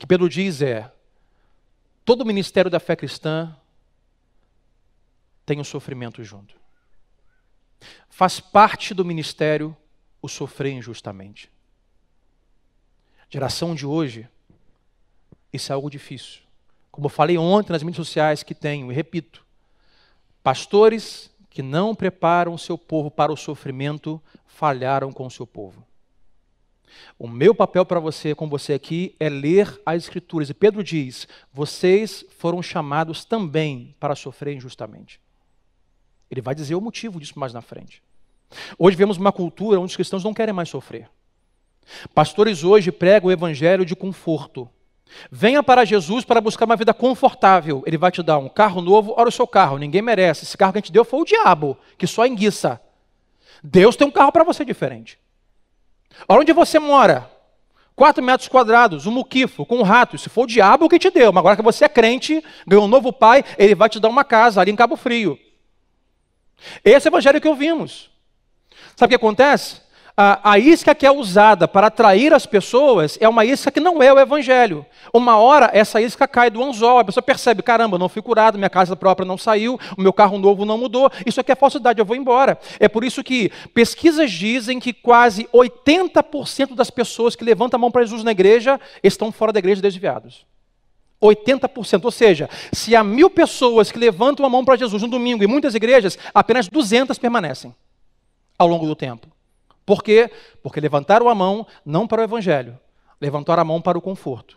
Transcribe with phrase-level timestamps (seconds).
[0.00, 0.90] que Pedro diz é:
[2.06, 3.54] todo ministério da fé cristã
[5.44, 6.56] tem o um sofrimento junto.
[8.08, 9.76] Faz parte do ministério
[10.22, 11.50] o sofrer injustamente.
[13.28, 14.26] Geração de hoje,
[15.52, 16.40] isso é algo difícil.
[16.90, 19.44] Como eu falei ontem nas mídias sociais que tenho, e repito,
[20.42, 25.84] pastores que não preparam o seu povo para o sofrimento falharam com o seu povo.
[27.18, 30.50] O meu papel para você, com você aqui, é ler as Escrituras.
[30.50, 35.20] E Pedro diz: vocês foram chamados também para sofrer injustamente.
[36.30, 38.02] Ele vai dizer o motivo disso mais na frente.
[38.78, 41.08] Hoje vemos uma cultura onde os cristãos não querem mais sofrer.
[42.14, 44.68] Pastores hoje pregam o evangelho de conforto.
[45.30, 47.82] Venha para Jesus para buscar uma vida confortável.
[47.86, 50.44] Ele vai te dar um carro novo, olha o seu carro, ninguém merece.
[50.44, 52.80] Esse carro que a gente deu foi o diabo, que só enguiça.
[53.62, 55.18] Deus tem um carro para você diferente.
[56.28, 57.30] Onde você mora.
[57.94, 60.16] Quatro metros quadrados, um muquifo, com um rato.
[60.16, 62.88] Se for o diabo que te deu, mas agora que você é crente, ganhou um
[62.88, 65.38] novo pai, ele vai te dar uma casa ali em Cabo Frio.
[66.84, 68.10] Esse é o evangelho que ouvimos.
[68.96, 69.82] Sabe o que acontece?
[70.22, 74.02] A, a, isca que é usada para atrair as pessoas é uma isca que não
[74.02, 74.84] é o evangelho.
[75.14, 78.68] Uma hora essa isca cai do anzol, a pessoa percebe: caramba, não fui curado, minha
[78.68, 82.04] casa própria não saiu, o meu carro novo não mudou, isso aqui é falsidade, eu
[82.04, 82.58] vou embora.
[82.78, 87.90] É por isso que pesquisas dizem que quase 80% das pessoas que levantam a mão
[87.90, 90.44] para Jesus na igreja estão fora da igreja desviados.
[91.22, 92.04] 80%.
[92.04, 95.46] Ou seja, se há mil pessoas que levantam a mão para Jesus no domingo em
[95.46, 97.74] muitas igrejas, apenas 200 permanecem
[98.58, 99.39] ao longo do tempo.
[99.90, 100.30] Por quê?
[100.62, 102.78] Porque levantaram a mão não para o evangelho,
[103.20, 104.56] levantaram a mão para o conforto.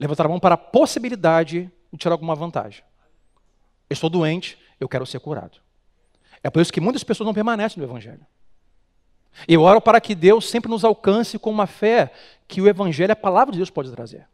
[0.00, 2.82] Levantaram a mão para a possibilidade de tirar alguma vantagem.
[3.90, 5.58] estou doente, eu quero ser curado.
[6.42, 8.26] É por isso que muitas pessoas não permanecem no evangelho.
[9.46, 12.10] Eu oro para que Deus sempre nos alcance com uma fé
[12.48, 14.26] que o evangelho, a palavra de Deus pode trazer.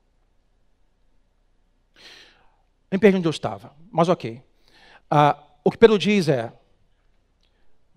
[2.89, 4.41] Me perdi onde eu estava, mas ok.
[5.11, 6.53] Ah, o que Pedro diz é: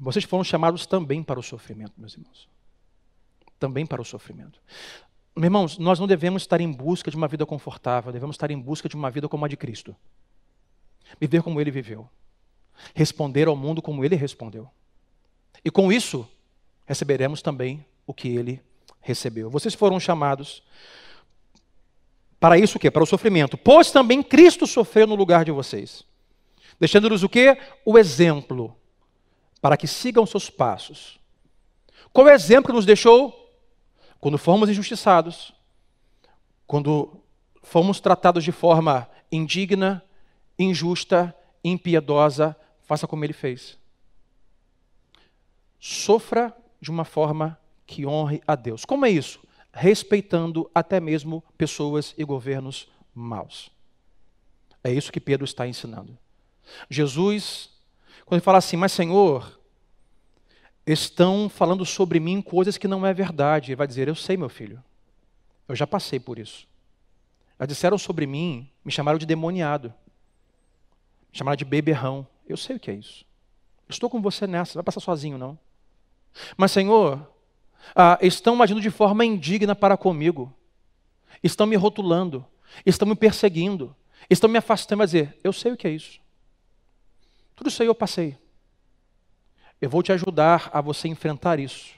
[0.03, 2.49] vocês foram chamados também para o sofrimento, meus irmãos.
[3.59, 4.59] Também para o sofrimento.
[5.35, 8.59] Meus irmãos, nós não devemos estar em busca de uma vida confortável, devemos estar em
[8.59, 9.95] busca de uma vida como a de Cristo.
[11.19, 12.09] Viver como ele viveu.
[12.95, 14.67] Responder ao mundo como ele respondeu.
[15.63, 16.27] E com isso,
[16.87, 18.59] receberemos também o que ele
[18.99, 19.51] recebeu.
[19.51, 20.63] Vocês foram chamados
[22.39, 22.89] para isso o quê?
[22.89, 23.55] Para o sofrimento.
[23.55, 26.03] Pois também Cristo sofreu no lugar de vocês.
[26.79, 27.55] Deixando-nos o quê?
[27.85, 28.75] O exemplo
[29.61, 31.19] para que sigam seus passos.
[32.11, 33.37] Qual é o exemplo que nos deixou?
[34.19, 35.53] Quando fomos injustiçados,
[36.65, 37.21] quando
[37.61, 40.03] fomos tratados de forma indigna,
[40.57, 43.77] injusta, impiedosa, faça como ele fez.
[45.79, 48.85] Sofra de uma forma que honre a Deus.
[48.85, 49.39] Como é isso?
[49.73, 53.71] Respeitando até mesmo pessoas e governos maus.
[54.83, 56.17] É isso que Pedro está ensinando.
[56.89, 57.70] Jesus
[58.25, 59.59] quando ele fala assim, mas Senhor,
[60.85, 63.71] estão falando sobre mim coisas que não é verdade.
[63.71, 64.83] Ele vai dizer, eu sei, meu filho.
[65.67, 66.67] Eu já passei por isso.
[67.59, 69.93] Já disseram sobre mim, me chamaram de demoniado.
[71.31, 72.27] Me chamaram de beberrão.
[72.47, 73.25] Eu sei o que é isso.
[73.87, 75.57] Estou com você nessa, não vai passar sozinho, não.
[76.57, 77.29] Mas, Senhor,
[77.95, 80.53] ah, estão agindo de forma indigna para comigo.
[81.43, 82.45] Estão me rotulando.
[82.85, 83.95] Estão me perseguindo.
[84.29, 84.99] Estão me afastando.
[84.99, 86.19] Vai dizer, eu sei o que é isso.
[87.61, 88.35] Tudo isso aí eu passei.
[89.79, 91.91] Eu vou te ajudar a você enfrentar isso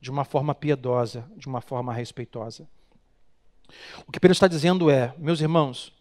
[0.00, 2.66] de uma forma piedosa, de uma forma respeitosa.
[4.04, 5.92] O que Pedro está dizendo é, meus irmãos,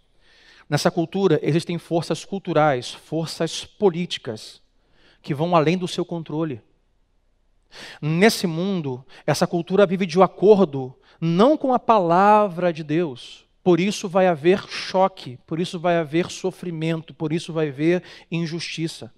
[0.68, 4.60] nessa cultura existem forças culturais, forças políticas,
[5.22, 6.60] que vão além do seu controle.
[8.02, 14.08] Nesse mundo, essa cultura vive de acordo não com a palavra de Deus, por isso
[14.08, 19.12] vai haver choque, por isso vai haver sofrimento, por isso vai haver injustiça.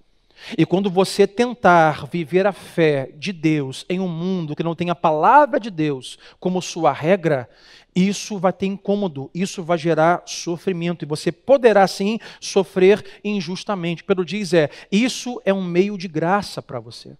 [0.58, 4.90] E quando você tentar viver a fé de Deus em um mundo que não tem
[4.90, 7.50] a palavra de Deus como sua regra,
[7.94, 14.01] isso vai ter incômodo, isso vai gerar sofrimento, e você poderá sim sofrer injustamente.
[14.01, 17.18] Pedro diz: é, isso é um meio de graça para você.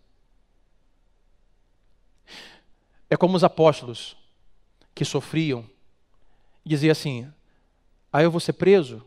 [3.10, 4.16] É como os apóstolos
[4.96, 5.66] que sofriam
[6.68, 7.31] dizia assim:
[8.12, 9.06] aí eu vou ser preso,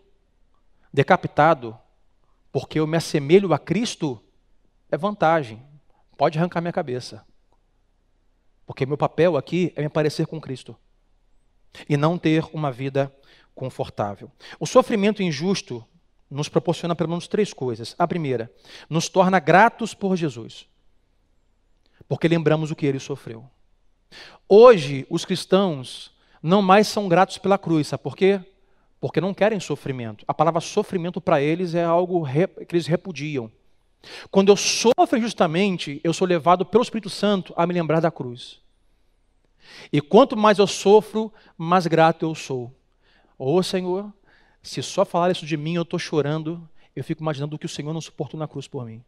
[0.93, 1.79] decapitado,
[2.53, 4.21] porque eu me assemelho a Cristo,
[4.91, 5.62] é vantagem.
[6.17, 7.25] Pode arrancar minha cabeça.
[8.67, 10.77] Porque meu papel aqui é me parecer com Cristo
[11.89, 13.15] e não ter uma vida
[13.55, 14.31] confortável.
[14.59, 15.85] O sofrimento injusto
[16.31, 17.95] nos proporciona pelo menos três coisas.
[17.99, 18.53] A primeira,
[18.89, 20.67] nos torna gratos por Jesus,
[22.09, 23.49] porque lembramos o que ele sofreu.
[24.49, 26.12] Hoje, os cristãos
[26.43, 27.89] não mais são gratos pela cruz.
[27.89, 28.41] Sabe por quê?
[29.01, 30.25] Porque não querem sofrimento.
[30.29, 33.51] A palavra sofrimento para eles é algo que eles repudiam.
[34.31, 38.61] Quando eu sofro injustamente, eu sou levado pelo Espírito Santo a me lembrar da cruz.
[39.93, 42.75] E quanto mais eu sofro, mais grato eu sou.
[43.39, 44.13] Ô oh, Senhor,
[44.63, 47.69] se só falar isso de mim eu estou chorando, eu fico imaginando o que o
[47.69, 49.03] Senhor não suportou na cruz por mim.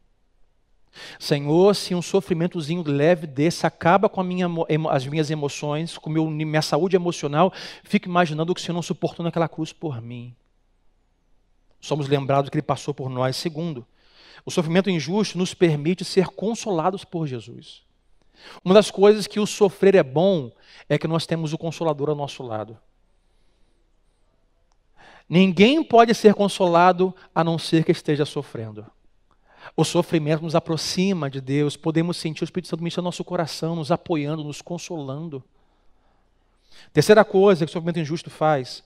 [1.19, 4.47] Senhor, se um sofrimentozinho leve desse acaba com minha,
[4.91, 7.53] as minhas emoções, com meu, minha saúde emocional,
[7.83, 10.35] fico imaginando o que o Senhor não suportou naquela cruz por mim.
[11.81, 13.37] Somos lembrados que Ele passou por nós.
[13.37, 13.87] Segundo,
[14.45, 17.83] o sofrimento injusto nos permite ser consolados por Jesus.
[18.65, 20.51] Uma das coisas que o sofrer é bom
[20.89, 22.79] é que nós temos o Consolador ao nosso lado.
[25.29, 28.87] Ninguém pode ser consolado a não ser que esteja sofrendo.
[29.77, 33.77] O sofrimento nos aproxima de Deus, podemos sentir o Espírito Santo mexendo no nosso coração,
[33.77, 35.43] nos apoiando, nos consolando.
[36.93, 38.83] Terceira coisa que o sofrimento injusto faz,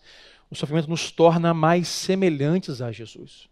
[0.50, 3.49] o sofrimento nos torna mais semelhantes a Jesus.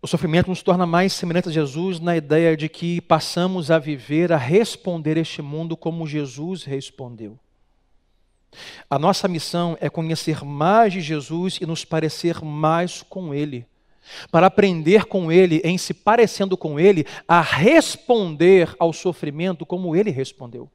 [0.00, 4.32] O sofrimento nos torna mais semelhantes a Jesus na ideia de que passamos a viver,
[4.32, 7.36] a responder este mundo como Jesus respondeu.
[8.88, 13.66] A nossa missão é conhecer mais de Jesus e nos parecer mais com Ele
[14.30, 20.10] para aprender com ele, em se parecendo com ele, a responder ao sofrimento como ele
[20.10, 20.70] respondeu.